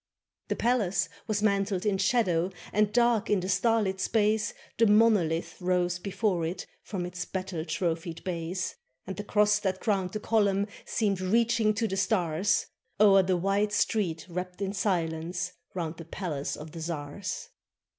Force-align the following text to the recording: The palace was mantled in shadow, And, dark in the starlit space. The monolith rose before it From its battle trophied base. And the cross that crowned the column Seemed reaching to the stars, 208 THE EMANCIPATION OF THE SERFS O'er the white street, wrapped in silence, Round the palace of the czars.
The 0.47 0.55
palace 0.55 1.09
was 1.27 1.43
mantled 1.43 1.85
in 1.85 1.99
shadow, 1.99 2.51
And, 2.73 2.91
dark 2.91 3.29
in 3.29 3.39
the 3.39 3.47
starlit 3.47 3.99
space. 3.99 4.55
The 4.79 4.87
monolith 4.87 5.61
rose 5.61 5.99
before 5.99 6.43
it 6.43 6.65
From 6.81 7.05
its 7.05 7.23
battle 7.23 7.63
trophied 7.65 8.23
base. 8.23 8.73
And 9.05 9.15
the 9.15 9.23
cross 9.23 9.59
that 9.59 9.79
crowned 9.79 10.13
the 10.13 10.19
column 10.19 10.65
Seemed 10.85 11.21
reaching 11.21 11.75
to 11.75 11.87
the 11.87 11.97
stars, 11.97 12.65
208 12.97 12.97
THE 12.97 12.97
EMANCIPATION 12.97 13.11
OF 13.11 13.27
THE 13.27 13.27
SERFS 13.27 13.27
O'er 13.27 13.27
the 13.27 13.41
white 13.43 13.71
street, 14.19 14.25
wrapped 14.35 14.61
in 14.63 14.73
silence, 14.73 15.51
Round 15.75 15.97
the 15.97 16.05
palace 16.05 16.55
of 16.55 16.71
the 16.71 16.79
czars. 16.79 17.49